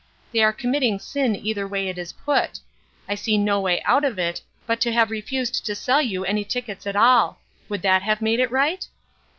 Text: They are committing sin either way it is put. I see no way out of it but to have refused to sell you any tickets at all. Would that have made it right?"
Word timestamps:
They 0.31 0.41
are 0.41 0.51
committing 0.51 0.97
sin 0.97 1.35
either 1.35 1.67
way 1.67 1.87
it 1.87 1.99
is 1.99 2.11
put. 2.11 2.59
I 3.07 3.13
see 3.13 3.37
no 3.37 3.61
way 3.61 3.83
out 3.83 4.03
of 4.03 4.17
it 4.17 4.41
but 4.65 4.81
to 4.81 4.91
have 4.91 5.11
refused 5.11 5.63
to 5.67 5.75
sell 5.75 6.01
you 6.01 6.25
any 6.25 6.43
tickets 6.43 6.87
at 6.87 6.95
all. 6.95 7.37
Would 7.69 7.83
that 7.83 8.01
have 8.01 8.19
made 8.19 8.39
it 8.39 8.49
right?" 8.49 8.87